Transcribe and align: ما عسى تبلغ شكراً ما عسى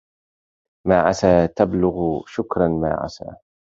ما 0.87 0.99
عسى 0.99 1.47
تبلغ 1.55 2.21
شكراً 2.27 2.67
ما 2.67 2.93
عسى 2.93 3.35